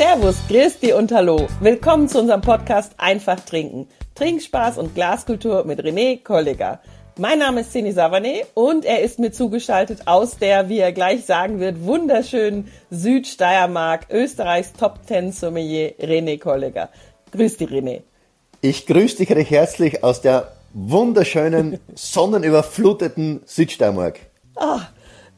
[0.00, 1.46] Servus, Christi und Hallo.
[1.60, 3.86] Willkommen zu unserem Podcast Einfach Trinken.
[4.14, 6.80] Trinkspaß und Glaskultur mit René Kollega.
[7.18, 11.26] Mein Name ist Ceni Savané und er ist mir zugeschaltet aus der, wie er gleich
[11.26, 16.88] sagen wird, wunderschönen Südsteiermark, Österreichs Top Ten Sommelier René Kollega.
[17.32, 18.00] Grüß dich, René.
[18.62, 24.18] Ich grüße dich recht herzlich aus der wunderschönen, sonnenüberfluteten Südsteiermark.
[24.56, 24.80] Ah,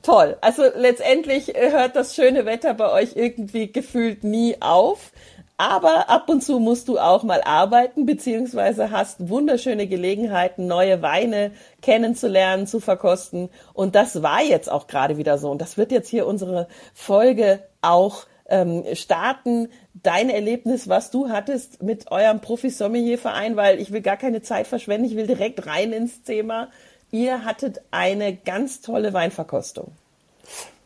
[0.02, 0.36] toll.
[0.40, 5.12] Also letztendlich hört das schöne Wetter bei euch irgendwie gefühlt nie auf.
[5.58, 11.52] Aber ab und zu musst du auch mal arbeiten, beziehungsweise hast wunderschöne Gelegenheiten, neue Weine
[11.82, 13.48] kennenzulernen, zu verkosten.
[13.72, 15.50] Und das war jetzt auch gerade wieder so.
[15.50, 19.68] Und das wird jetzt hier unsere Folge auch ähm, starten.
[19.94, 25.06] Dein Erlebnis, was du hattest mit eurem Profi-Sommelier-Verein, weil ich will gar keine Zeit verschwenden,
[25.06, 26.70] ich will direkt rein ins Thema.
[27.12, 29.92] Ihr hattet eine ganz tolle Weinverkostung.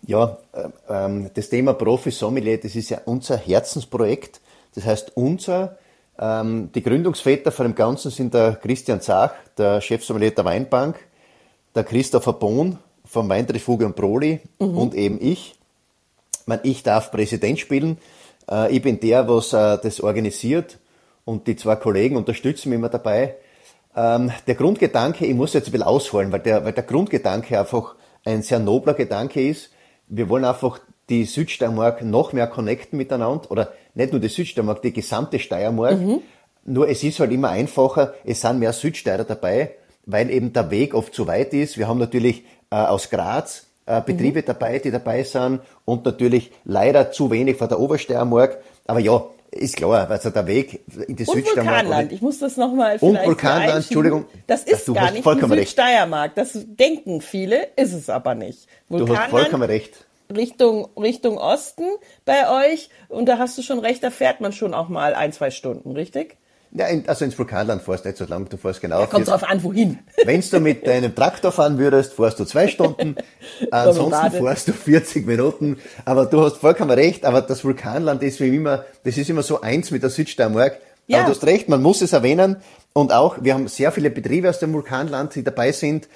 [0.06, 0.38] Ja,
[0.88, 4.40] ähm, das Thema Profi-Sommelier, das ist ja unser Herzensprojekt.
[4.74, 5.78] Das heißt, unser,
[6.18, 10.98] ähm, die Gründungsväter von dem Ganzen sind der Christian Zach, der Chefsommelier der Weinbank,
[11.74, 14.76] der Christopher Bohn vom Weintrifuge und Proli mhm.
[14.76, 15.54] und eben ich.
[16.40, 17.98] Ich, meine, ich darf Präsident spielen.
[18.50, 20.78] Äh, ich bin der, was äh, das organisiert
[21.24, 23.36] und die zwei Kollegen unterstützen mich immer dabei.
[23.96, 27.94] Ähm, der Grundgedanke, ich muss jetzt ein bisschen ausholen, weil der, weil der Grundgedanke einfach
[28.24, 29.70] ein sehr nobler Gedanke ist.
[30.06, 34.92] Wir wollen einfach die Südsteiermark noch mehr connecten miteinander oder nicht nur die Südsteiermark, die
[34.92, 35.98] gesamte Steiermark.
[35.98, 36.20] Mhm.
[36.64, 39.70] Nur es ist halt immer einfacher, es sind mehr Südsteirer dabei,
[40.04, 41.78] weil eben der Weg oft zu weit ist.
[41.78, 44.46] Wir haben natürlich äh, aus Graz äh, Betriebe mhm.
[44.46, 48.58] dabei, die dabei sind und natürlich leider zu wenig von der Obersteiermark.
[48.86, 49.24] Aber ja,
[49.56, 51.84] ist klar, also der Weg in die und Südsteiermark.
[51.84, 54.26] Vulkanland, ich muss das nochmal vielleicht Und Vulkanland, Entschuldigung.
[54.46, 58.68] Das ist gar nicht die Südsteiermark, das denken viele, ist es aber nicht.
[58.88, 60.06] Vulkanland, du hast vollkommen recht.
[60.34, 61.84] Richtung, Richtung Osten
[62.24, 62.90] bei euch.
[63.08, 65.92] Und da hast du schon recht, da fährt man schon auch mal ein, zwei Stunden,
[65.92, 66.36] richtig?
[66.76, 69.00] Ja, also ins Vulkanland fährst du nicht so lang, du fährst genau.
[69.00, 69.98] Ja, kommt drauf an, wohin.
[70.24, 73.16] Wenn du mit deinem Traktor fahren würdest, fährst du zwei Stunden,
[73.70, 78.54] ansonsten fährst du 40 Minuten, aber du hast vollkommen recht, aber das Vulkanland ist wie
[78.54, 80.78] immer, das ist immer so eins mit der Südsteiermark.
[81.06, 81.18] Ja.
[81.18, 82.56] Aber du hast recht, man muss es erwähnen
[82.92, 86.08] und auch, wir haben sehr viele Betriebe aus dem Vulkanland, die dabei sind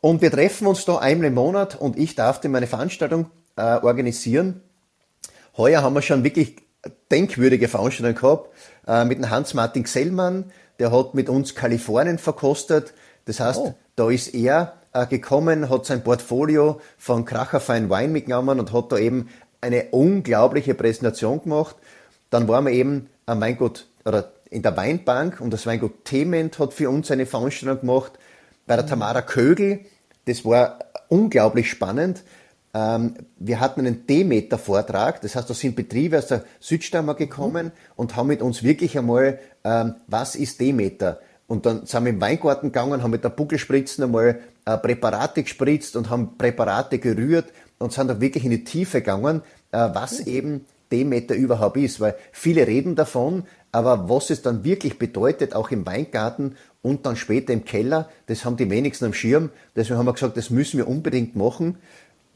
[0.00, 3.60] und wir treffen uns da einmal im Monat und ich darf dir meine Veranstaltung äh,
[3.62, 4.62] organisieren.
[5.56, 6.56] Heuer haben wir schon wirklich
[7.10, 8.50] denkwürdige Veranstaltungen gehabt
[8.86, 12.92] äh, mit dem Hans-Martin Gsellmann, der hat mit uns Kalifornien verkostet.
[13.24, 13.74] Das heißt, oh.
[13.96, 18.92] da ist er äh, gekommen, hat sein Portfolio von Kracher Fine Wine mitgenommen und hat
[18.92, 19.28] da eben
[19.60, 21.76] eine unglaubliche Präsentation gemacht.
[22.30, 26.72] Dann waren wir eben am Weingut oder in der Weinbank und das Weingut Thement hat
[26.72, 28.12] für uns eine Veranstaltung gemacht
[28.66, 28.90] bei der mhm.
[28.90, 29.80] Tamara Kögel.
[30.26, 32.22] Das war unglaublich spannend.
[32.76, 38.16] Ähm, wir hatten einen Demeter-Vortrag, das heißt, da sind Betriebe aus der Südsteiermark gekommen und
[38.16, 41.20] haben mit uns wirklich einmal, ähm, was ist Demeter?
[41.46, 45.96] Und dann sind wir im Weingarten gegangen, haben mit der Buckelspritzen einmal äh, Präparate gespritzt
[45.96, 47.46] und haben Präparate gerührt
[47.78, 49.40] und sind da wirklich in die Tiefe gegangen,
[49.72, 54.98] äh, was eben Demeter überhaupt ist, weil viele reden davon, aber was es dann wirklich
[54.98, 59.50] bedeutet, auch im Weingarten und dann später im Keller, das haben die wenigsten am Schirm.
[59.74, 61.78] Deswegen haben wir gesagt, das müssen wir unbedingt machen.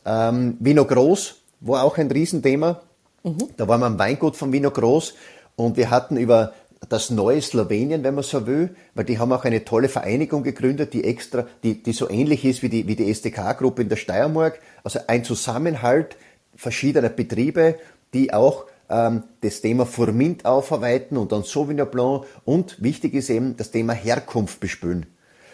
[0.04, 2.80] Ähm, Vino Groß war auch ein Riesenthema.
[3.22, 3.48] Mhm.
[3.56, 5.14] Da waren wir am Weingut von Vino Groß
[5.56, 6.52] und wir hatten über
[6.88, 10.94] das neue Slowenien, wenn man so will, weil die haben auch eine tolle Vereinigung gegründet,
[10.94, 14.60] die extra, die, die so ähnlich ist wie die, wie die SDK-Gruppe in der Steiermark.
[14.82, 16.16] Also ein Zusammenhalt
[16.56, 17.78] verschiedener Betriebe,
[18.14, 23.56] die auch ähm, das Thema Formint aufarbeiten und dann Sauvignon Blanc und wichtig ist eben
[23.56, 25.06] das Thema Herkunft bespülen.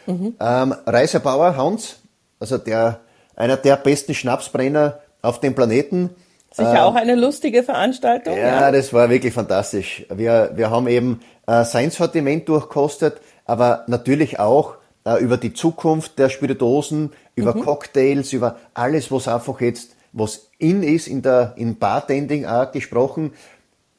[0.06, 0.34] Mhm.
[0.38, 1.96] Ähm, Reiserbauer Hans,
[2.38, 3.00] also der
[3.36, 6.10] einer der besten Schnapsbrenner auf dem Planeten.
[6.52, 8.36] Sicher äh, auch eine lustige Veranstaltung.
[8.36, 10.06] Ja, ja, das war wirklich fantastisch.
[10.14, 16.18] Wir, wir haben eben äh, sein Sortiment durchkostet, aber natürlich auch äh, über die Zukunft
[16.18, 17.62] der Spirituosen, über mhm.
[17.62, 23.32] Cocktails, über alles, was einfach jetzt, was in ist, in der, in Bartending auch gesprochen,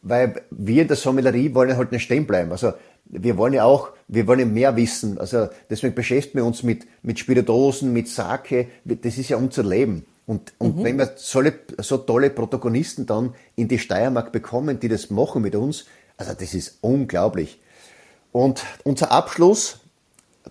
[0.02, 2.52] weil wir in der Sommelerie wollen halt nicht stehen bleiben.
[2.52, 2.74] Also
[3.10, 5.18] wir wollen ja auch, wir wollen ja mehr wissen.
[5.18, 8.68] Also deswegen beschäftigen wir uns mit, mit Spiritosen, mit Sake.
[8.86, 10.06] Das ist ja unser Leben.
[10.26, 10.84] Und, und mhm.
[10.84, 11.42] wenn wir so,
[11.78, 15.86] so tolle Protagonisten dann in die Steiermark bekommen, die das machen mit uns,
[16.18, 17.62] also das ist unglaublich.
[18.34, 19.80] Und unser Abschluss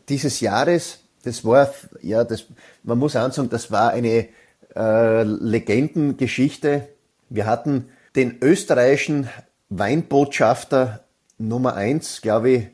[0.09, 1.71] dieses Jahres, das war,
[2.01, 2.47] ja, das,
[2.85, 4.29] man muss sagen, das war eine
[4.75, 6.89] äh, Legendengeschichte.
[7.29, 9.29] Wir hatten den österreichischen
[9.69, 11.06] Weinbotschafter
[11.39, 12.67] Nummer eins, glaube ich,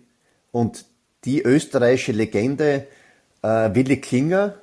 [0.50, 0.84] und
[1.24, 2.86] die österreichische Legende
[3.42, 4.54] äh, Willi Klinger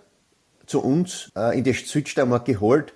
[0.66, 2.94] zu uns äh, in die Südsteiermark geholt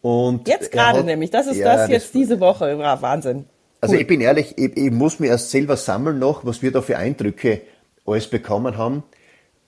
[0.00, 3.46] Und jetzt gerade nämlich, das ist ja, das jetzt das, diese Woche, ja, Wahnsinn.
[3.80, 6.82] Also ich bin ehrlich, ich, ich, muss mir erst selber sammeln noch, was wir da
[6.82, 7.62] für Eindrücke
[8.06, 9.04] alles bekommen haben.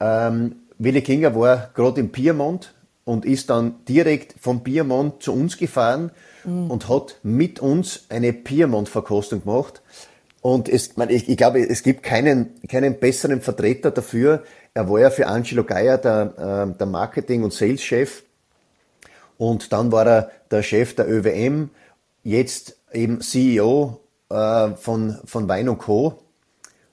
[0.01, 2.75] Ähm, Willi Klinger war gerade im Piemont
[3.05, 6.11] und ist dann direkt vom Piemont zu uns gefahren
[6.45, 6.71] mhm.
[6.71, 9.83] und hat mit uns eine Piemont-Verkostung gemacht.
[10.43, 14.43] Und es, ich, ich glaube, es gibt keinen, keinen besseren Vertreter dafür.
[14.73, 18.23] Er war ja für Angelo Geier der, äh, der Marketing- und Sales-Chef.
[19.37, 21.71] Und dann war er der Chef der ÖWM,
[22.23, 24.01] jetzt eben CEO
[24.31, 26.19] äh, von, von Wein Co.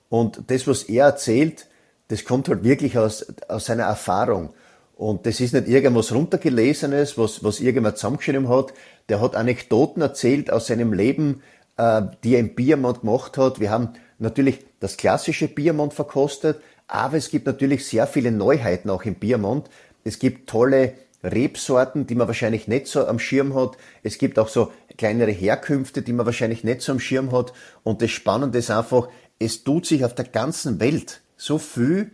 [0.08, 1.66] Und das, was er erzählt,
[2.08, 4.50] das kommt halt wirklich aus, aus seiner Erfahrung.
[4.96, 8.72] Und das ist nicht irgendwas runtergelesenes, was, was irgendjemand zusammengeschrieben hat.
[9.08, 11.42] Der hat Anekdoten erzählt aus seinem Leben,
[11.78, 13.60] die er im Biermont gemacht hat.
[13.60, 19.04] Wir haben natürlich das klassische Biermont verkostet, aber es gibt natürlich sehr viele Neuheiten auch
[19.04, 19.68] im Biermont.
[20.04, 23.76] Es gibt tolle Rebsorten, die man wahrscheinlich nicht so am Schirm hat.
[24.02, 27.52] Es gibt auch so kleinere Herkünfte, die man wahrscheinlich nicht so am Schirm hat.
[27.82, 29.08] Und das Spannende ist einfach,
[29.38, 32.10] es tut sich auf der ganzen Welt so viel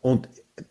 [0.00, 0.28] und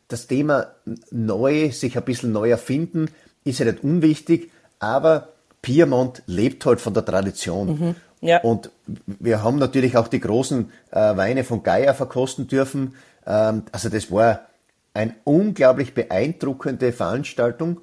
[0.07, 0.73] das Thema
[1.11, 3.09] neu, sich ein bisschen neu erfinden,
[3.43, 5.29] ist ja nicht unwichtig, aber
[5.61, 7.67] Piemont lebt halt von der Tradition.
[7.67, 8.39] Mhm, ja.
[8.39, 8.71] Und
[9.06, 12.95] wir haben natürlich auch die großen äh, Weine von Geier verkosten dürfen.
[13.25, 14.47] Ähm, also das war
[14.94, 17.81] eine unglaublich beeindruckende Veranstaltung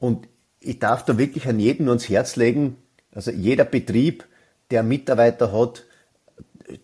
[0.00, 0.26] und
[0.60, 2.76] ich darf da wirklich an jeden ans Herz legen,
[3.14, 4.24] also jeder Betrieb,
[4.70, 5.84] der Mitarbeiter hat,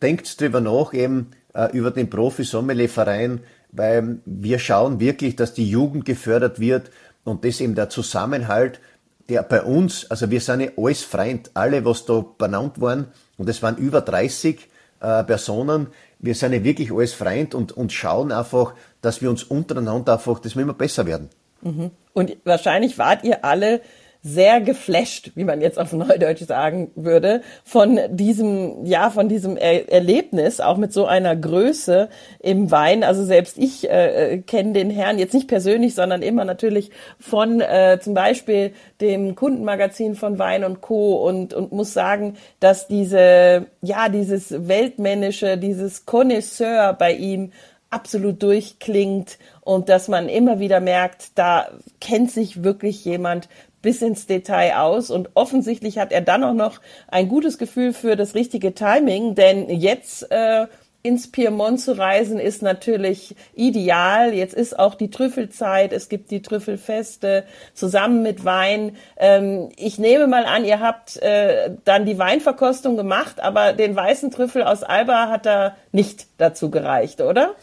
[0.02, 3.40] denkt drüber nach, eben äh, über den Profi-Sommelier-Verein,
[3.72, 6.90] weil wir schauen wirklich, dass die Jugend gefördert wird
[7.24, 8.80] und das eben der Zusammenhalt,
[9.28, 13.48] der bei uns, also wir sind ja alles Freund, alle, was da benannt waren, und
[13.48, 14.68] es waren über 30
[15.00, 15.88] äh, Personen,
[16.18, 20.40] wir sind ja wirklich alles Freund und, und schauen einfach, dass wir uns untereinander einfach,
[20.40, 21.28] dass wir immer besser werden.
[21.60, 21.90] Mhm.
[22.12, 23.80] Und wahrscheinlich wart ihr alle
[24.28, 29.90] sehr geflasht, wie man jetzt auf Neudeutsch sagen würde, von diesem, ja, von diesem er
[29.90, 32.08] Erlebnis, auch mit so einer Größe
[32.40, 33.04] im Wein.
[33.04, 37.60] Also selbst ich äh, äh kenne den Herrn jetzt nicht persönlich, sondern immer natürlich von
[37.60, 41.16] äh, zum Beispiel dem Kundenmagazin von Wein und Co.
[41.26, 47.52] und, und muss sagen, dass diese, ja, dieses Weltmännische, dieses Connoisseur bei ihm
[47.90, 51.68] absolut durchklingt und dass man immer wieder merkt, da
[52.00, 53.48] kennt sich wirklich jemand
[53.88, 58.16] bis ins Detail aus und offensichtlich hat er dann auch noch ein gutes Gefühl für
[58.16, 60.66] das richtige Timing, denn jetzt äh,
[61.02, 64.34] ins Piemont zu reisen ist natürlich ideal.
[64.34, 68.94] Jetzt ist auch die Trüffelzeit, es gibt die Trüffelfeste zusammen mit Wein.
[69.16, 74.30] Ähm, ich nehme mal an, ihr habt äh, dann die Weinverkostung gemacht, aber den weißen
[74.30, 77.54] Trüffel aus Alba hat er nicht dazu gereicht, oder?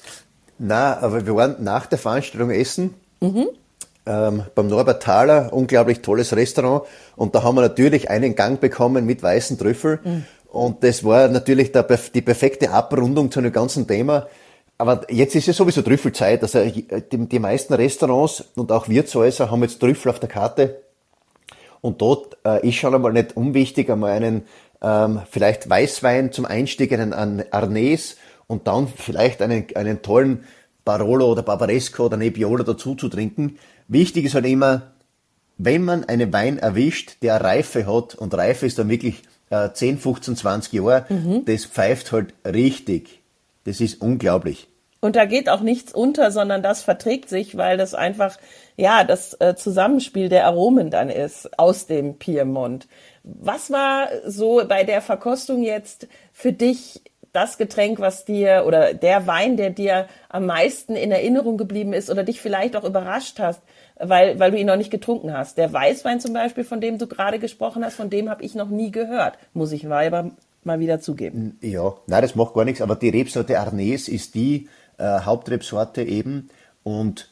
[0.57, 2.95] Na, aber wir waren nach der Veranstaltung essen.
[3.19, 3.49] Mhm
[4.05, 6.83] ähm, beim Norbert Thaler, unglaublich tolles Restaurant.
[7.15, 9.99] Und da haben wir natürlich einen Gang bekommen mit weißen Trüffel.
[10.03, 10.25] Mhm.
[10.47, 14.27] Und das war natürlich der, die perfekte Abrundung zu einem ganzen Thema.
[14.77, 16.41] Aber jetzt ist ja sowieso Trüffelzeit.
[16.43, 16.87] Also die,
[17.27, 20.81] die meisten Restaurants und auch Wirtshäuser haben jetzt Trüffel auf der Karte.
[21.81, 24.43] Und dort äh, ist schon einmal nicht unwichtig, einmal einen
[24.81, 28.17] ähm, vielleicht Weißwein zum Einstieg, einen, Arnes
[28.47, 30.43] und dann vielleicht einen, einen tollen
[30.83, 33.57] Barolo oder Barbaresco oder Nebbiolo dazu zu trinken.
[33.87, 34.93] Wichtig ist halt immer,
[35.57, 39.99] wenn man einen Wein erwischt, der Reife hat, und Reife ist dann wirklich äh, 10,
[39.99, 41.45] 15, 20 Jahre, mhm.
[41.45, 43.21] das pfeift halt richtig.
[43.63, 44.67] Das ist unglaublich.
[45.01, 48.37] Und da geht auch nichts unter, sondern das verträgt sich, weil das einfach,
[48.75, 52.87] ja, das äh, Zusammenspiel der Aromen dann ist aus dem Piemont.
[53.23, 59.27] Was war so bei der Verkostung jetzt für dich das Getränk, was dir oder der
[59.27, 63.61] Wein, der dir am meisten in Erinnerung geblieben ist oder dich vielleicht auch überrascht hast,
[63.97, 65.57] weil, weil du ihn noch nicht getrunken hast.
[65.57, 68.69] Der Weißwein zum Beispiel, von dem du gerade gesprochen hast, von dem habe ich noch
[68.69, 70.31] nie gehört, muss ich aber
[70.63, 71.57] mal wieder zugeben.
[71.61, 76.49] Ja, nein, das macht gar nichts, aber die Rebsorte Arnes ist die äh, Hauptrebsorte eben
[76.83, 77.31] und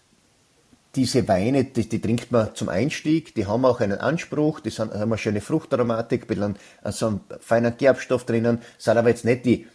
[0.95, 4.93] diese Weine, die, die, trinkt man zum Einstieg, die haben auch einen Anspruch, die sind,
[4.93, 6.55] haben eine schöne Fruchtaromatik, ein bisschen
[6.85, 9.65] so einen feinen Gerbstoff drinnen, sind aber jetzt nicht die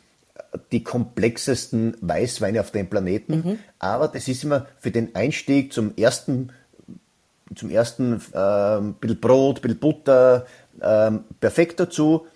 [0.72, 3.36] die komplexesten Weißweine auf dem Planeten.
[3.36, 3.58] Mhm.
[3.78, 6.52] Aber das ist immer für den Einstieg zum ersten,
[7.58, 10.46] zum ersten äh, bisschen Brot, bisschen Butter,
[10.80, 11.10] äh,
[11.40, 12.26] perfekt dazu.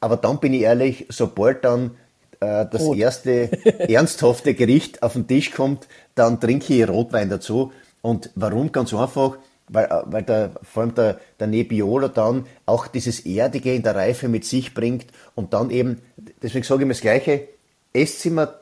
[0.00, 1.92] Aber dann bin ich ehrlich, sobald dann
[2.40, 2.98] äh, das Rot.
[2.98, 3.50] erste
[3.88, 7.72] ernsthafte Gericht auf den Tisch kommt, dann trinke ich Rotwein dazu.
[8.02, 8.72] Und warum?
[8.72, 13.74] Ganz einfach, weil, äh, weil der, vor allem der, der Nebbiolo dann auch dieses Erdige
[13.74, 16.02] in der Reife mit sich bringt und dann eben,
[16.42, 17.48] deswegen sage ich mir das Gleiche,
[17.92, 18.54] Esszimmer,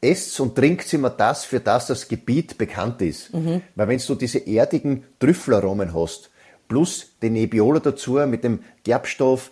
[0.00, 3.32] Ess- und Trinkzimmer das, für das das Gebiet bekannt ist.
[3.32, 3.62] Mhm.
[3.74, 6.30] Weil wenn du diese erdigen Trüffelaromen hast
[6.68, 9.50] plus den Nebbiolo dazu mit dem Gerbstoff,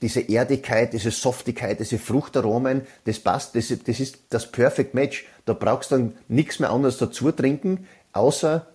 [0.00, 5.26] diese Erdigkeit, diese Softigkeit, diese Fruchtaromen, das passt, das, das ist das Perfect Match.
[5.46, 8.66] Da brauchst du dann nichts mehr anderes dazu trinken, außer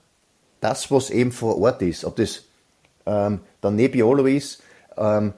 [0.59, 2.03] das, was eben vor Ort ist.
[2.03, 2.43] Ob das
[3.05, 4.63] ähm, dann Nebbiolo ist,
[4.97, 5.33] ähm,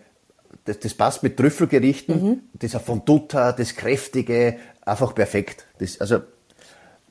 [0.65, 2.39] das, das, passt mit Trüffelgerichten, mhm.
[2.53, 5.65] das Fondutta, das Kräftige, einfach perfekt.
[5.79, 6.21] Das, also,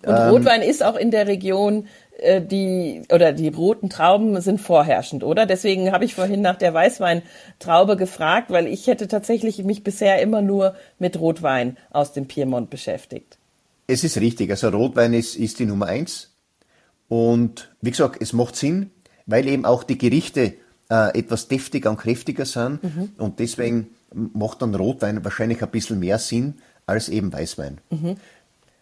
[0.02, 1.86] und ähm, Rotwein ist auch in der Region
[2.18, 5.46] äh, die oder die roten Trauben sind vorherrschend, oder?
[5.46, 10.42] Deswegen habe ich vorhin nach der Weißweintraube gefragt, weil ich hätte tatsächlich mich bisher immer
[10.42, 13.38] nur mit Rotwein aus dem Piemont beschäftigt.
[13.86, 16.30] Es ist richtig, also Rotwein ist, ist die Nummer eins.
[17.08, 18.90] Und wie gesagt, es macht Sinn,
[19.26, 20.54] weil eben auch die Gerichte
[20.90, 22.82] äh, etwas deftiger und kräftiger sind.
[22.82, 23.12] Mhm.
[23.18, 26.54] Und deswegen macht dann Rotwein wahrscheinlich ein bisschen mehr Sinn
[26.86, 27.78] als eben Weißwein.
[27.90, 28.16] Mhm.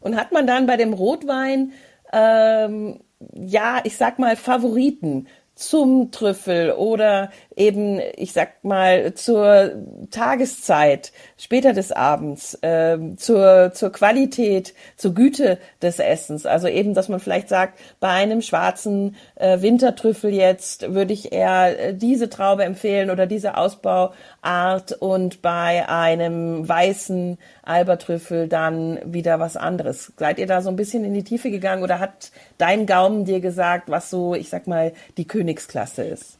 [0.01, 1.73] Und hat man dann bei dem Rotwein,
[2.13, 3.01] ähm,
[3.35, 5.27] ja, ich sag mal, Favoriten?
[5.59, 9.73] zum Trüffel oder eben, ich sag mal, zur
[10.11, 16.47] Tageszeit, später des Abends, äh, zur, zur Qualität, zur Güte des Essens.
[16.47, 21.89] Also eben, dass man vielleicht sagt, bei einem schwarzen äh, Wintertrüffel jetzt würde ich eher
[21.89, 29.57] äh, diese Traube empfehlen oder diese Ausbauart und bei einem weißen Albertrüffel dann wieder was
[29.57, 30.13] anderes.
[30.17, 33.41] Seid ihr da so ein bisschen in die Tiefe gegangen oder hat dein Gaumen dir
[33.41, 36.38] gesagt, was so, ich sag mal, die Königsklasse ist?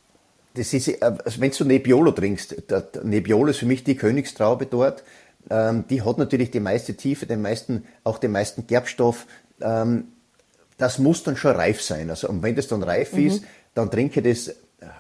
[0.59, 2.57] Das ist, äh, also wenn du Nebbiolo trinkst,
[3.05, 5.05] Nebbiolo ist für mich die Königstraube dort.
[5.51, 9.27] Ähm, die hat natürlich die meiste Tiefe, den meisten, auch den meisten Gerbstoff.
[9.61, 10.09] Ähm,
[10.77, 12.11] das muss dann schon reif sein.
[12.11, 13.27] Also, und wenn das dann reif mhm.
[13.27, 14.55] ist, dann trinke das,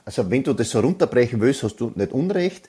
[0.05, 2.69] also wenn du das so runterbrechen willst, hast du nicht Unrecht.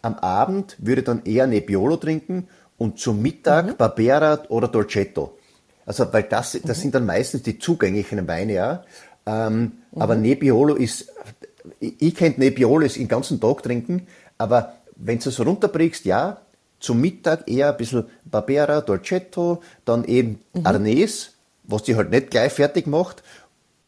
[0.00, 2.48] Am Abend würde ich dann eher Nebbiolo trinken
[2.78, 3.76] und zum Mittag mhm.
[3.76, 5.38] Barbera oder Dolcetto.
[5.84, 6.82] Also, weil das, das mhm.
[6.82, 8.84] sind dann meistens die zugänglichen Weine, ja.
[9.26, 10.02] Ähm, mhm.
[10.02, 11.12] Aber Nebbiolo ist,
[11.80, 14.06] ich, ich könnte Nebbiolo den ganzen Tag trinken,
[14.38, 16.38] aber wenn du es so runterbrichst, ja,
[16.80, 20.66] zum Mittag eher ein bisschen Barbera, Dolcetto, dann eben mhm.
[20.66, 23.22] Arnes, was die halt nicht gleich fertig macht,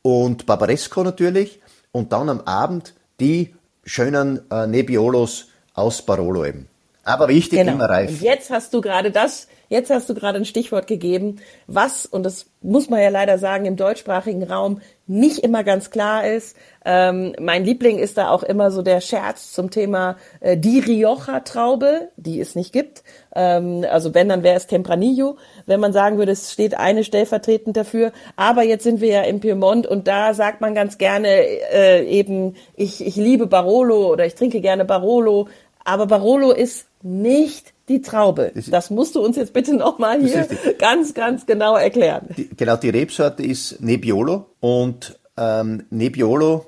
[0.03, 1.61] und Barbaresco natürlich,
[1.93, 3.55] und dann am Abend die
[3.85, 6.69] schönen äh, Nebbiolos aus Barolo eben.
[7.05, 7.73] Aber wichtig, genau.
[7.73, 8.11] immer reif.
[8.11, 12.23] Und jetzt hast du gerade das, jetzt hast du gerade ein Stichwort gegeben, was, und
[12.23, 16.57] das muss man ja leider sagen, im deutschsprachigen Raum nicht immer ganz klar ist.
[16.87, 22.09] Ähm, mein Liebling ist da auch immer so der Scherz zum Thema äh, die Rioja-Traube,
[22.17, 23.05] die es nicht gibt.
[23.35, 25.37] Ähm, also wenn, dann wäre es Tempranillo.
[25.67, 28.13] Wenn man sagen würde, es steht eine stellvertretend dafür.
[28.37, 32.55] Aber jetzt sind wir ja im Piemont und da sagt man ganz gerne äh, eben,
[32.75, 35.49] ich, ich liebe Barolo oder ich trinke gerne Barolo.
[35.85, 38.53] Aber Barolo ist nicht die Traube.
[38.71, 40.49] Das, musst du uns jetzt bitte nochmal hier
[40.79, 42.29] ganz, ganz genau erklären.
[42.37, 46.67] Die, genau, die Rebsorte ist Nebbiolo und ähm, Nebbiolo,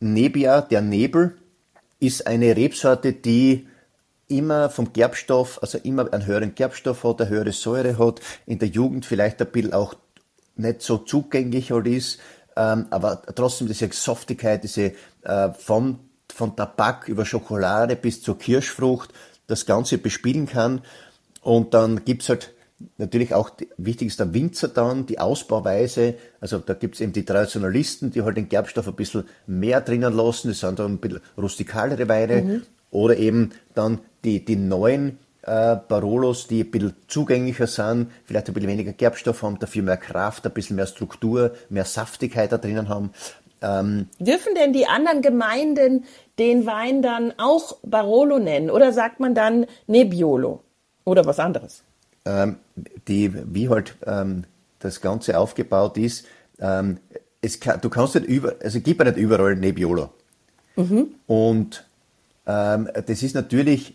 [0.00, 1.36] Nebbia, der Nebel,
[2.00, 3.66] ist eine Rebsorte, die
[4.28, 8.68] immer vom Gerbstoff, also immer einen höheren Gerbstoff hat, eine höhere Säure hat, in der
[8.68, 9.94] Jugend vielleicht ein bisschen auch
[10.56, 12.20] nicht so zugänglich halt ist,
[12.56, 14.92] ähm, aber trotzdem diese Softigkeit, diese
[15.22, 15.98] äh, von,
[16.34, 19.12] von Tabak über Schokolade bis zur Kirschfrucht,
[19.46, 20.82] das Ganze bespielen kann.
[21.42, 22.52] Und dann gibt's halt
[22.98, 26.14] natürlich auch, wichtig ist der Winzer dann, die Ausbauweise.
[26.40, 30.48] Also da gibt's eben die Traditionalisten, die halt den Gerbstoff ein bisschen mehr drinnen lassen.
[30.48, 32.42] Das sind dann ein bisschen rustikalere Weine.
[32.42, 32.62] Mhm.
[32.90, 38.54] Oder eben dann die, die neuen äh, Barolos, die ein bisschen zugänglicher sind, vielleicht ein
[38.54, 42.88] bisschen weniger Gerbstoff haben, dafür mehr Kraft, ein bisschen mehr Struktur, mehr Saftigkeit da drinnen
[42.88, 43.10] haben.
[43.64, 46.04] Ähm, Dürfen denn die anderen Gemeinden
[46.38, 50.60] den Wein dann auch Barolo nennen oder sagt man dann Nebbiolo
[51.04, 51.82] oder was anderes?
[52.26, 52.56] Ähm,
[53.08, 54.44] die, wie halt ähm,
[54.80, 56.26] das Ganze aufgebaut ist,
[56.60, 56.98] ähm,
[57.40, 60.10] es kann, du kannst nicht über, also gibt ja nicht überall Nebbiolo.
[60.76, 61.14] Mhm.
[61.26, 61.86] Und
[62.46, 63.94] ähm, das ist natürlich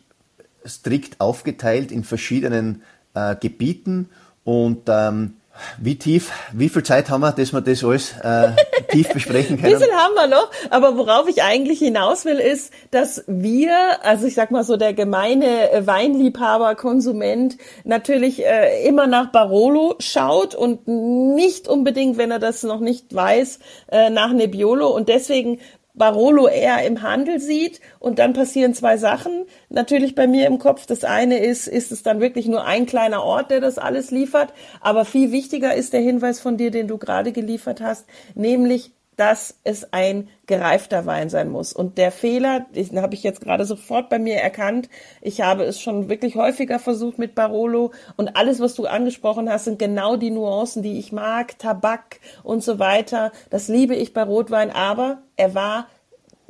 [0.65, 2.81] strikt aufgeteilt in verschiedenen
[3.13, 4.09] äh, Gebieten
[4.43, 5.35] und ähm,
[5.77, 8.51] wie tief, wie viel Zeit haben wir, dass wir das alles äh,
[8.89, 9.73] tief besprechen können?
[9.73, 14.25] Ein bisschen haben wir noch, aber worauf ich eigentlich hinaus will, ist, dass wir, also
[14.27, 20.87] ich sag mal so der gemeine Weinliebhaber, Konsument, natürlich äh, immer nach Barolo schaut und
[20.87, 23.59] nicht unbedingt, wenn er das noch nicht weiß,
[23.91, 24.87] äh, nach Nebbiolo.
[24.87, 25.59] Und deswegen
[25.93, 29.45] Barolo eher im Handel sieht und dann passieren zwei Sachen.
[29.69, 30.85] Natürlich bei mir im Kopf.
[30.85, 34.53] Das eine ist, ist es dann wirklich nur ein kleiner Ort, der das alles liefert.
[34.81, 38.05] Aber viel wichtiger ist der Hinweis von dir, den du gerade geliefert hast,
[38.35, 41.73] nämlich dass es ein gereifter Wein sein muss.
[41.73, 44.87] Und der Fehler, den habe ich jetzt gerade sofort bei mir erkannt.
[45.21, 49.65] Ich habe es schon wirklich häufiger versucht mit Barolo und alles, was du angesprochen hast,
[49.65, 53.33] sind genau die Nuancen, die ich mag, Tabak und so weiter.
[53.49, 55.87] Das liebe ich bei Rotwein, aber er war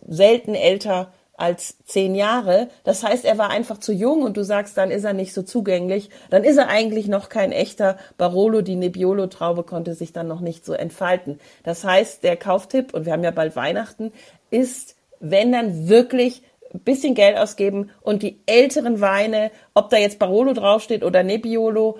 [0.07, 2.69] selten älter als zehn Jahre.
[2.84, 5.41] Das heißt, er war einfach zu jung und du sagst, dann ist er nicht so
[5.41, 6.10] zugänglich.
[6.29, 8.62] Dann ist er eigentlich noch kein echter Barolo.
[8.62, 11.39] Die Nebbiolo-Traube konnte sich dann noch nicht so entfalten.
[11.63, 14.12] Das heißt, der Kauftipp, und wir haben ja bald Weihnachten,
[14.51, 16.43] ist, wenn dann wirklich
[16.74, 21.98] ein bisschen Geld ausgeben und die älteren Weine, ob da jetzt Barolo draufsteht oder Nebbiolo,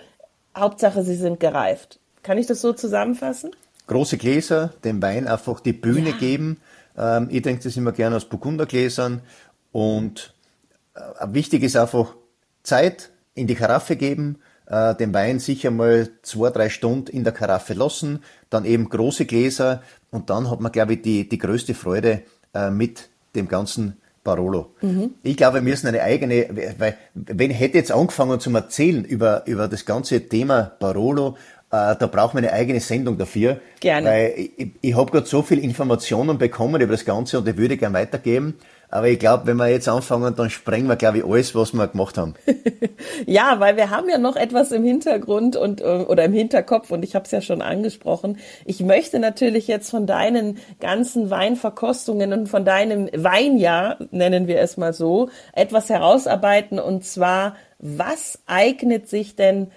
[0.56, 2.00] Hauptsache, sie sind gereift.
[2.24, 3.52] Kann ich das so zusammenfassen?
[3.88, 6.18] Große Gläser, dem Wein einfach die Bühne ja.
[6.18, 6.62] geben
[7.00, 9.22] ähm, ich denke das immer gerne aus Burgundergläsern
[9.72, 10.34] und
[10.96, 12.16] äh, wichtig ist einfach
[12.64, 17.34] Zeit in die Karaffe geben, äh, den Wein sicher mal zwei, drei Stunden in der
[17.34, 21.74] Karaffe lassen, dann eben große Gläser und dann hat man, glaube ich, die, die größte
[21.74, 24.76] Freude äh, mit dem ganzen Barolo.
[24.82, 25.12] Mhm.
[25.24, 29.48] Ich glaube, wir müssen eine eigene, weil, wenn ich hätte jetzt angefangen zu erzählen über,
[29.48, 33.60] über das ganze Thema Barolo äh, da braucht man eine eigene Sendung dafür.
[33.80, 34.10] Gerne.
[34.10, 37.78] Weil ich, ich habe gerade so viel Informationen bekommen über das Ganze und ich würde
[37.78, 38.56] gerne weitergeben.
[38.92, 41.88] Aber ich glaube, wenn wir jetzt anfangen, dann sprengen wir, glaube ich, alles, was wir
[41.88, 42.34] gemacht haben.
[43.28, 47.04] ja, weil wir haben ja noch etwas im Hintergrund und äh, oder im Hinterkopf und
[47.04, 48.40] ich habe es ja schon angesprochen.
[48.66, 54.76] Ich möchte natürlich jetzt von deinen ganzen Weinverkostungen und von deinem Weinjahr, nennen wir es
[54.76, 59.68] mal so, etwas herausarbeiten und zwar, was eignet sich denn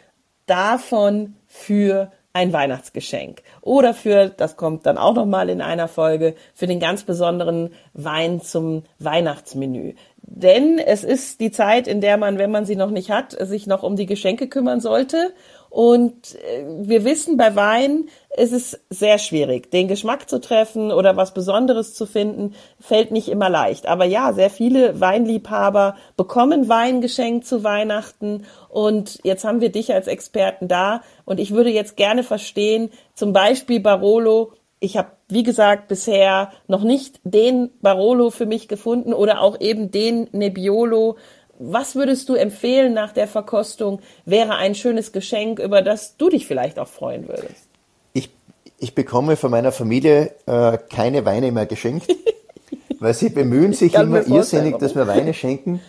[0.46, 6.66] davon für ein Weihnachtsgeschenk oder für, das kommt dann auch nochmal in einer Folge, für
[6.66, 9.92] den ganz besonderen Wein zum Weihnachtsmenü.
[10.22, 13.66] Denn es ist die Zeit, in der man, wenn man sie noch nicht hat, sich
[13.66, 15.34] noch um die Geschenke kümmern sollte.
[15.72, 21.16] Und äh, wir wissen, bei Wein ist es sehr schwierig, den Geschmack zu treffen oder
[21.16, 23.86] was Besonderes zu finden, fällt nicht immer leicht.
[23.86, 28.44] Aber ja, sehr viele Weinliebhaber bekommen Wein geschenkt zu Weihnachten.
[28.68, 31.00] Und jetzt haben wir dich als Experten da.
[31.24, 36.82] Und ich würde jetzt gerne verstehen, zum Beispiel Barolo, ich habe, wie gesagt, bisher noch
[36.82, 41.16] nicht den Barolo für mich gefunden oder auch eben den Nebbiolo.
[41.64, 44.00] Was würdest du empfehlen nach der Verkostung?
[44.24, 47.68] Wäre ein schönes Geschenk, über das du dich vielleicht auch freuen würdest?
[48.12, 48.30] Ich,
[48.78, 52.08] ich bekomme von meiner Familie äh, keine Weine mehr geschenkt,
[52.98, 55.80] weil sie bemühen sich immer irrsinnig, dass wir Weine schenken.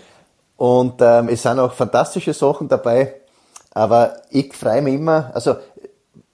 [0.58, 3.16] Und ähm, es sind auch fantastische Sachen dabei.
[3.72, 5.56] Aber ich freue mich immer, also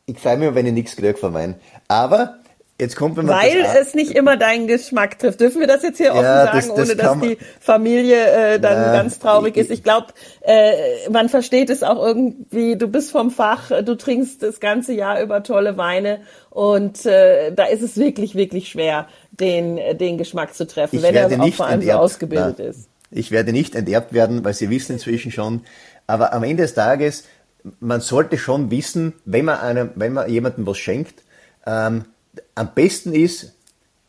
[0.05, 1.55] ich freue mich, wenn ich nichts kriege von Wein.
[1.87, 2.38] Aber
[2.79, 5.41] Jetzt kommt, wenn man Weil es nicht immer deinen Geschmack trifft.
[5.41, 8.59] Dürfen wir das jetzt hier offen ja, sagen, das, das ohne dass die Familie äh,
[8.59, 9.71] dann ja, ganz traurig ich, ist?
[9.71, 10.07] Ich glaube,
[10.39, 15.21] äh, man versteht es auch irgendwie, du bist vom Fach, du trinkst das ganze Jahr
[15.21, 20.65] über tolle Weine und äh, da ist es wirklich, wirklich schwer, den, den Geschmack zu
[20.65, 22.87] treffen, ich wenn er auch vor allem so ausgebildet Nein, ist.
[23.11, 25.63] Ich werde nicht enterbt werden, weil Sie wissen inzwischen schon.
[26.07, 27.25] Aber am Ende des Tages,
[27.81, 31.23] man sollte schon wissen, wenn man einem, wenn man jemandem was schenkt,
[31.65, 32.05] ähm,
[32.55, 33.53] am besten ist,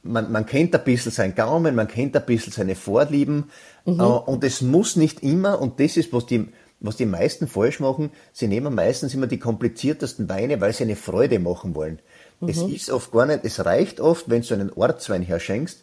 [0.03, 3.51] man, man kennt ein bisschen seinen Gaumen, man kennt ein bisschen seine Vorlieben
[3.85, 4.01] mhm.
[4.01, 6.49] äh, und es muss nicht immer, und das ist, was die,
[6.81, 10.97] was die meisten falsch machen, sie nehmen meistens immer die kompliziertesten Weine, weil sie eine
[10.97, 11.99] Freude machen wollen.
[12.41, 12.49] Mhm.
[12.49, 15.83] Es ist oft gar nicht, es reicht oft, wenn du einen Ortswein herschenkst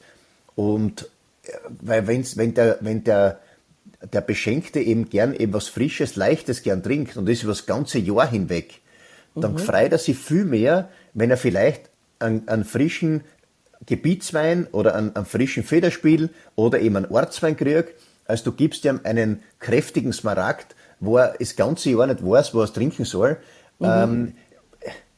[0.55, 1.09] und
[1.43, 1.49] äh,
[1.81, 3.39] weil wenn's, wenn der, wenn der,
[4.11, 8.29] der Beschenkte eben gern etwas Frisches, Leichtes gern trinkt und das über das ganze Jahr
[8.29, 8.81] hinweg,
[9.35, 9.59] dann mhm.
[9.59, 13.21] freut er sich viel mehr, wenn er vielleicht einen, einen frischen
[13.85, 17.93] Gebietswein oder einen, einen, frischen Federspiel oder eben einen Ortswein kriegt,
[18.25, 22.59] als du gibst ihm einen kräftigen Smaragd, wo er das ganze Jahr nicht weiß, wo
[22.59, 23.37] er es trinken soll.
[23.79, 23.85] Mhm.
[23.85, 24.33] Ähm,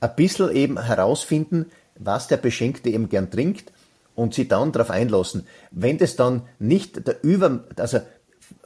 [0.02, 3.72] ein bisschen eben herausfinden, was der Beschenkte eben gern trinkt
[4.16, 5.46] und sie dann darauf einlassen.
[5.72, 8.00] Wenn das dann nicht der über, also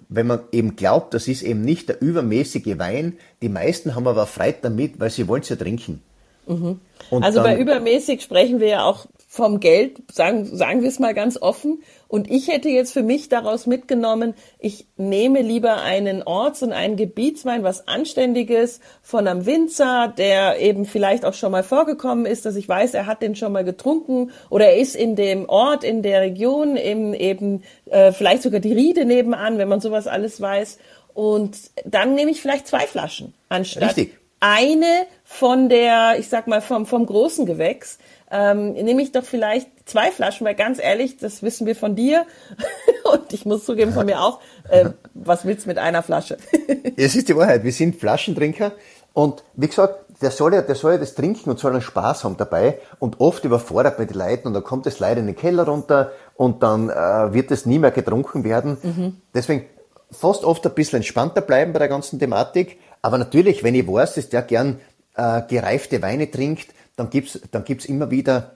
[0.09, 4.27] wenn man eben glaubt, das ist eben nicht der übermäßige Wein, die meisten haben aber
[4.27, 6.01] Freude damit, weil sie wollen es ja trinken.
[6.47, 6.79] Mhm.
[7.09, 11.15] Also dann, bei übermäßig sprechen wir ja auch vom Geld, sagen, sagen wir es mal
[11.15, 11.81] ganz offen.
[12.07, 16.97] Und ich hätte jetzt für mich daraus mitgenommen, ich nehme lieber einen Orts- und einen
[16.97, 22.55] Gebietswein, was Anständiges von einem Winzer, der eben vielleicht auch schon mal vorgekommen ist, dass
[22.55, 26.03] ich weiß, er hat den schon mal getrunken oder er ist in dem Ort, in
[26.03, 30.77] der Region, im, eben äh, vielleicht sogar die Riede nebenan, wenn man sowas alles weiß.
[31.15, 36.59] Und dann nehme ich vielleicht zwei Flaschen anstatt Richtig eine von der, ich sag mal,
[36.61, 37.97] vom, vom großen Gewächs,
[38.29, 42.25] ähm, nehme ich doch vielleicht zwei Flaschen, weil ganz ehrlich, das wissen wir von dir.
[43.13, 46.37] Und ich muss zugeben von mir auch, äh, was willst du mit einer Flasche?
[46.97, 48.73] es ist die Wahrheit, wir sind Flaschentrinker.
[49.13, 52.25] Und wie gesagt, der soll ja, der soll ja das trinken und soll einen Spaß
[52.25, 52.79] haben dabei.
[52.99, 56.11] Und oft überfordert man die Leute und dann kommt es leider in den Keller runter
[56.35, 58.77] und dann äh, wird es nie mehr getrunken werden.
[58.81, 59.21] Mhm.
[59.33, 59.67] Deswegen
[60.11, 64.15] fast oft ein bisschen entspannter bleiben bei der ganzen Thematik aber natürlich, wenn ich weiß,
[64.15, 64.79] dass der gern
[65.15, 68.53] äh, gereifte Weine trinkt, dann gibt's dann gibt's immer wieder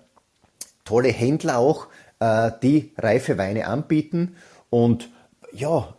[0.85, 1.87] tolle Händler auch,
[2.19, 4.37] äh, die reife Weine anbieten
[4.71, 5.09] und
[5.51, 5.93] ja,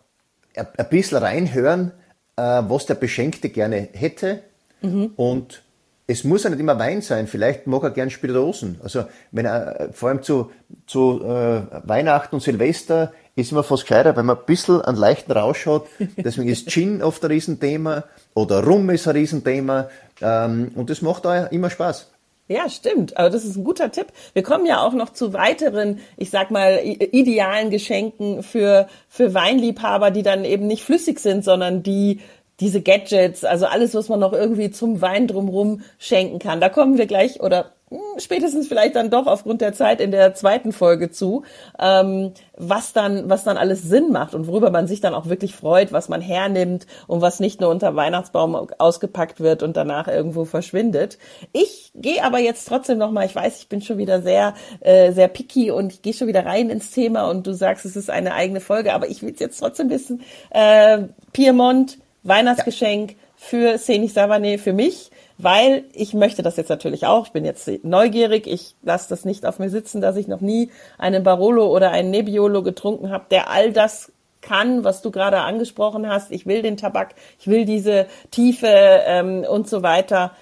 [0.54, 1.92] ein bisschen reinhören,
[2.37, 4.42] äh, was der Beschenkte gerne hätte
[4.80, 5.12] mhm.
[5.16, 5.62] und
[6.11, 8.80] es muss ja nicht immer Wein sein, vielleicht mag er gern Spirituosen.
[8.82, 10.50] Also wenn er vor allem zu,
[10.87, 15.33] zu äh, Weihnachten und Silvester ist immer fast gescheiter, wenn man ein bisschen einen leichten
[15.33, 15.83] Rausch hat.
[16.16, 19.88] Deswegen ist Gin oft ein Riesenthema oder Rum ist ein Riesenthema
[20.20, 22.11] ähm, und das macht da immer Spaß.
[22.48, 23.16] Ja, stimmt.
[23.18, 24.07] Aber das ist ein guter Tipp.
[24.33, 30.11] Wir kommen ja auch noch zu weiteren, ich sag mal, idealen Geschenken für, für Weinliebhaber,
[30.11, 32.20] die dann eben nicht flüssig sind, sondern die
[32.61, 36.61] diese Gadgets, also alles, was man noch irgendwie zum Wein drumrum schenken kann.
[36.61, 37.72] Da kommen wir gleich oder
[38.18, 41.44] spätestens vielleicht dann doch aufgrund der Zeit in der zweiten Folge zu,
[41.79, 45.55] ähm, was dann, was dann alles Sinn macht und worüber man sich dann auch wirklich
[45.55, 50.44] freut, was man hernimmt und was nicht nur unter Weihnachtsbaum ausgepackt wird und danach irgendwo
[50.44, 51.18] verschwindet.
[51.53, 53.27] Ich gehe aber jetzt trotzdem noch mal.
[53.27, 56.44] Ich weiß, ich bin schon wieder sehr, äh, sehr picky und ich gehe schon wieder
[56.44, 59.59] rein ins Thema und du sagst, es ist eine eigene Folge, aber ich will jetzt
[59.59, 60.22] trotzdem wissen.
[60.51, 63.16] Äh, Piemont Weihnachtsgeschenk ja.
[63.40, 67.27] Für Senich Savané für mich, weil ich möchte das jetzt natürlich auch.
[67.27, 68.48] Ich bin jetzt neugierig.
[68.48, 72.11] Ich lasse das nicht auf mir sitzen, dass ich noch nie einen Barolo oder einen
[72.11, 76.33] Nebbiolo getrunken habe, der all das kann, was du gerade angesprochen hast.
[76.33, 80.33] Ich will den Tabak, ich will diese Tiefe ähm, und so weiter.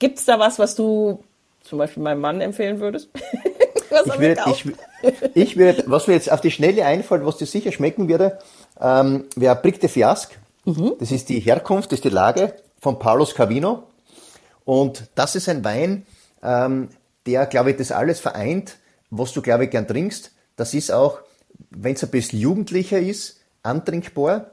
[0.00, 1.22] Gibt's da was, was du
[1.62, 3.10] zum Beispiel meinem Mann empfehlen würdest?
[4.06, 4.64] ich würde, ich,
[5.34, 8.38] ich würde, was mir jetzt auf die Schnelle einfällt, was dir sicher schmecken würde,
[8.80, 10.34] ähm, wäre Brick de Fiasque.
[10.64, 10.94] Mhm.
[10.98, 13.84] Das ist die Herkunft, das ist die Lage von Paulus Cavino.
[14.64, 16.06] Und das ist ein Wein,
[16.42, 16.90] ähm,
[17.26, 18.76] der, glaube ich, das alles vereint,
[19.10, 20.32] was du, glaube ich, gern trinkst.
[20.56, 21.18] Das ist auch,
[21.70, 24.52] wenn es ein bisschen jugendlicher ist, antrinkbar.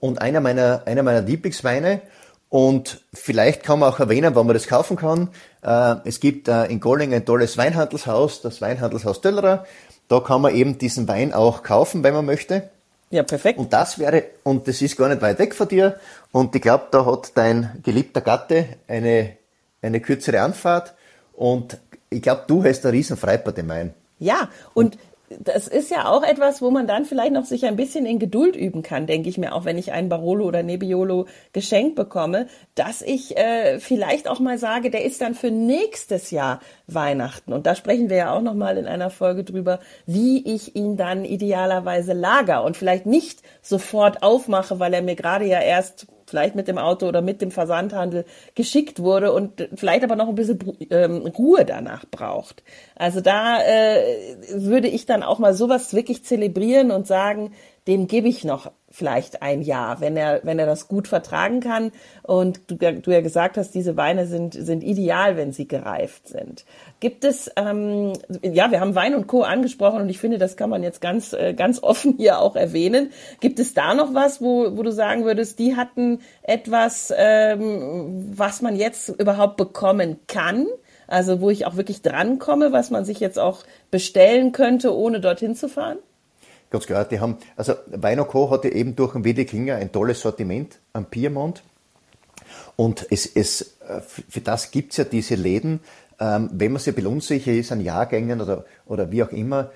[0.00, 2.02] Und einer meiner, einer meiner Lieblingsweine.
[2.48, 5.30] Und vielleicht kann man auch erwähnen, wann man das kaufen kann.
[5.62, 9.64] Äh, es gibt äh, in Golling ein tolles Weinhandelshaus, das Weinhandelshaus Döllerer.
[10.08, 12.68] Da kann man eben diesen Wein auch kaufen, wenn man möchte.
[13.12, 13.58] Ja, perfekt.
[13.58, 16.00] Und das wäre, und das ist gar nicht weit weg von dir.
[16.32, 19.36] Und ich glaube, da hat dein geliebter Gatte eine,
[19.82, 20.94] eine kürzere Anfahrt.
[21.34, 21.76] Und
[22.08, 23.94] ich glaube, du hast eine riesen Freibad im Main.
[24.18, 24.96] Ja, und
[25.40, 28.56] das ist ja auch etwas, wo man dann vielleicht noch sich ein bisschen in Geduld
[28.56, 33.02] üben kann, denke ich mir, auch wenn ich einen Barolo oder Nebbiolo geschenkt bekomme, dass
[33.02, 37.52] ich äh, vielleicht auch mal sage, der ist dann für nächstes Jahr Weihnachten.
[37.52, 40.96] Und da sprechen wir ja auch noch mal in einer Folge drüber, wie ich ihn
[40.96, 46.54] dann idealerweise lager und vielleicht nicht sofort aufmache, weil er mir gerade ja erst vielleicht
[46.54, 50.58] mit dem Auto oder mit dem Versandhandel geschickt wurde und vielleicht aber noch ein bisschen
[50.88, 52.62] ähm, Ruhe danach braucht.
[52.96, 57.52] Also da äh, würde ich dann auch mal sowas wirklich zelebrieren und sagen,
[57.86, 61.90] dem gebe ich noch vielleicht ein Jahr, wenn er, wenn er das gut vertragen kann.
[62.22, 66.64] Und du, du ja gesagt hast, diese Weine sind, sind ideal, wenn sie gereift sind.
[67.00, 69.42] Gibt es, ähm, ja, wir haben Wein und Co.
[69.42, 73.10] angesprochen und ich finde, das kann man jetzt ganz, äh, ganz offen hier auch erwähnen.
[73.40, 78.62] Gibt es da noch was, wo, wo du sagen würdest, die hatten etwas, ähm, was
[78.62, 80.66] man jetzt überhaupt bekommen kann?
[81.08, 85.54] Also wo ich auch wirklich drankomme, was man sich jetzt auch bestellen könnte, ohne dorthin
[85.54, 85.98] zu fahren?
[86.72, 88.50] Ganz klar, die haben, also Wein Co.
[88.50, 91.62] hatte eben durch den WD Klinger ein tolles Sortiment am Piemont.
[92.76, 95.80] Und es, es, äh, für das gibt's ja diese Läden,
[96.18, 99.70] ähm, wenn man sich ein bisschen unsicher ist an Jahrgängen oder, oder wie auch immer,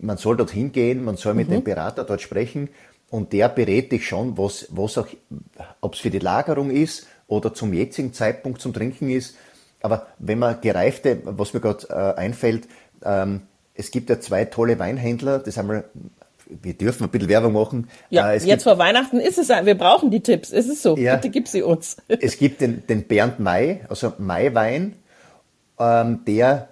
[0.00, 1.52] man soll dort hingehen, man soll mit mhm.
[1.52, 2.70] dem Berater dort sprechen
[3.10, 5.08] und der berät dich schon, was, was auch,
[5.82, 9.36] ob es für die Lagerung ist oder zum jetzigen Zeitpunkt zum Trinken ist.
[9.82, 12.68] Aber wenn man gereifte, was mir gerade äh, einfällt,
[13.04, 13.42] ähm,
[13.74, 15.84] es gibt ja zwei tolle Weinhändler, das wir
[16.62, 17.88] wir dürfen ein bisschen Werbung machen.
[18.10, 20.96] Ja, äh, jetzt gibt, vor Weihnachten ist es, wir brauchen die Tipps, ist es so.
[20.96, 21.96] Ja, Bitte gib sie uns.
[22.08, 24.94] es gibt den, den Bernd May, also Maiwein,
[25.78, 26.68] ähm, der,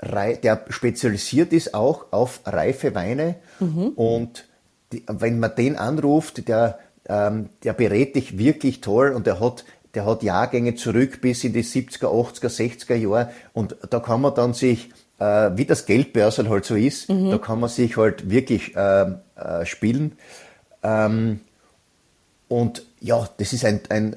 [0.00, 3.36] der spezialisiert ist auch auf reife Weine.
[3.58, 3.88] Mhm.
[3.96, 4.46] Und
[4.92, 9.64] die, wenn man den anruft, der, ähm, der berät dich wirklich toll und der hat
[9.94, 14.34] der hat Jahrgänge zurück bis in die 70er, 80er, 60er Jahre und da kann man
[14.34, 17.30] dann sich äh, wie das Geldbörsel halt so ist, mhm.
[17.30, 19.06] da kann man sich halt wirklich äh,
[19.36, 20.16] äh, spielen.
[20.82, 21.40] Ähm,
[22.48, 24.16] und ja, das ist ein, ein,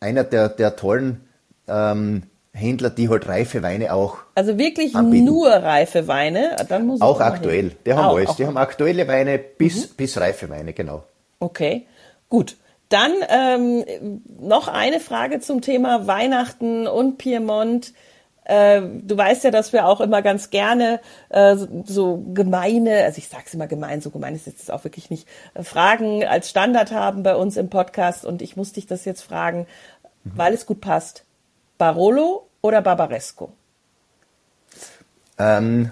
[0.00, 1.20] einer der, der tollen
[1.68, 4.16] ähm, Händler, die halt reife Weine auch.
[4.34, 5.26] Also wirklich anbieten.
[5.26, 6.56] nur reife Weine?
[6.68, 7.72] Dann muss auch aktuell.
[7.86, 8.36] Die haben auch, alles.
[8.36, 9.94] Die haben aktuelle Weine bis, mhm.
[9.96, 11.04] bis reife Weine, genau.
[11.38, 11.86] Okay,
[12.28, 12.56] gut.
[12.88, 13.84] Dann ähm,
[14.40, 17.92] noch eine Frage zum Thema Weihnachten und Piemont.
[18.48, 23.28] Äh, du weißt ja, dass wir auch immer ganz gerne äh, so gemeine, also ich
[23.28, 27.22] sag's immer gemein, so gemein ist jetzt auch wirklich nicht, äh, Fragen als Standard haben
[27.22, 29.66] bei uns im Podcast und ich muss dich das jetzt fragen,
[30.24, 30.32] mhm.
[30.34, 31.24] weil es gut passt.
[31.76, 33.52] Barolo oder Barbaresco?
[35.38, 35.90] Ähm,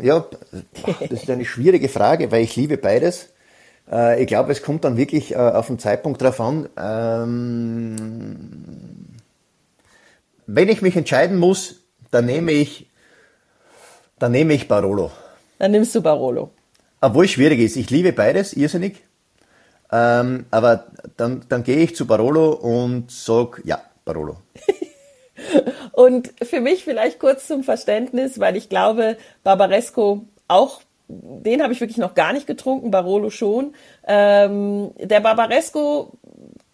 [0.00, 0.24] ja,
[1.00, 3.28] das ist eine schwierige Frage, weil ich liebe beides.
[3.92, 6.66] Äh, ich glaube, es kommt dann wirklich auf den Zeitpunkt drauf an.
[6.78, 8.46] Ähm,
[10.46, 12.88] wenn ich mich entscheiden muss, dann nehme ich,
[14.18, 15.10] dann nehme ich Barolo.
[15.58, 16.50] Dann nimmst du Barolo.
[17.00, 17.76] Obwohl es schwierig ist.
[17.76, 19.02] Ich liebe beides, irrsinnig.
[19.92, 24.38] Ähm, aber dann, dann gehe ich zu Barolo und sage, ja, Barolo.
[25.92, 31.80] und für mich vielleicht kurz zum Verständnis, weil ich glaube, Barbaresco auch den habe ich
[31.80, 33.74] wirklich noch gar nicht getrunken, Barolo schon.
[34.06, 36.12] Ähm, der Barbaresco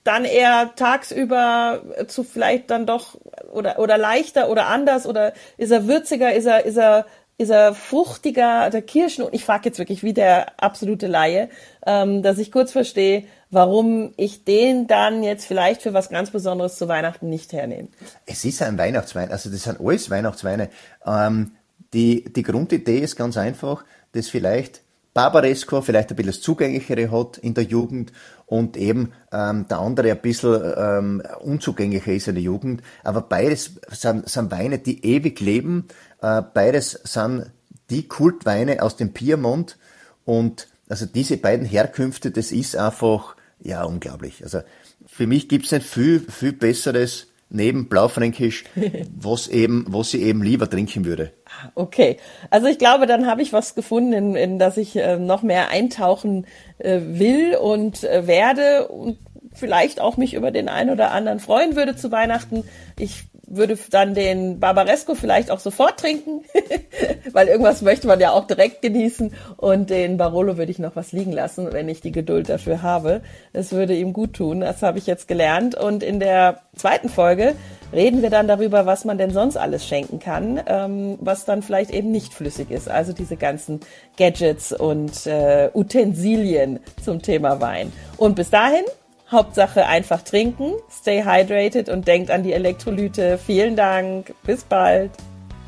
[0.05, 3.19] dann eher tagsüber zu vielleicht dann doch
[3.53, 7.07] oder oder leichter oder anders oder ist er würziger, ist er ist er
[7.39, 11.49] ist er fruchtiger, der Kirschen und ich frage jetzt wirklich wie der absolute Laie,
[11.87, 16.77] ähm, dass ich kurz verstehe, warum ich den dann jetzt vielleicht für was ganz Besonderes
[16.77, 17.89] zu Weihnachten nicht hernehme.
[18.27, 20.69] Es ist ein Weihnachtswein, also das sind alles Weihnachtsweine.
[21.07, 21.53] Ähm,
[21.93, 24.83] die, die Grundidee ist ganz einfach, dass vielleicht
[25.15, 28.13] Barbaresco vielleicht ein bisschen das Zugänglichere hat in der Jugend
[28.53, 32.83] und eben ähm, der andere ein bisschen ähm, unzugänglicher ist in der Jugend.
[33.03, 35.89] Aber beides sind, sind Weine, die ewig leben.
[36.21, 37.51] Äh, beides sind
[37.89, 39.79] die Kultweine aus dem Piemont
[40.27, 44.45] und also diese beiden Herkünfte, das ist einfach ja unglaublich.
[44.45, 44.61] Also
[45.07, 48.65] für mich gibt es nicht viel, viel besseres neben Blaufränkisch,
[49.17, 51.33] was eben, was ich eben lieber trinken würde.
[51.75, 52.17] Okay,
[52.51, 55.69] also ich glaube, dann habe ich was gefunden, in, in das ich äh, noch mehr
[55.69, 56.47] eintauchen
[56.79, 59.19] äh, will und äh, werde und
[59.55, 62.65] vielleicht auch mich über den einen oder anderen freuen würde zu Weihnachten.
[62.99, 66.43] Ich würde dann den Barbaresco vielleicht auch sofort trinken,
[67.33, 69.35] weil irgendwas möchte man ja auch direkt genießen.
[69.57, 73.23] Und den Barolo würde ich noch was liegen lassen, wenn ich die Geduld dafür habe.
[73.53, 74.61] Es würde ihm gut tun.
[74.61, 75.75] Das habe ich jetzt gelernt.
[75.75, 77.55] Und in der zweiten Folge
[77.93, 81.91] reden wir dann darüber, was man denn sonst alles schenken kann, ähm, was dann vielleicht
[81.91, 82.89] eben nicht flüssig ist.
[82.89, 83.81] Also diese ganzen
[84.17, 87.93] Gadgets und äh, Utensilien zum Thema Wein.
[88.17, 88.85] Und bis dahin
[89.33, 93.39] Hauptsache einfach trinken, stay hydrated und denkt an die Elektrolyte.
[93.39, 95.11] Vielen Dank, bis bald.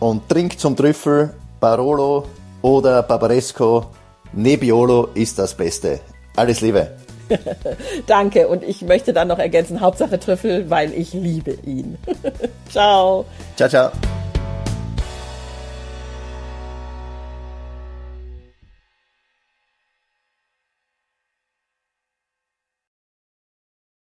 [0.00, 2.26] Und trinkt zum Trüffel Barolo
[2.62, 3.86] oder Barbaresco.
[4.32, 6.00] Nebbiolo ist das Beste.
[6.36, 6.90] Alles Liebe.
[8.06, 11.96] Danke und ich möchte dann noch ergänzen, Hauptsache Trüffel, weil ich liebe ihn.
[12.68, 13.24] ciao.
[13.56, 14.13] Ciao, ciao.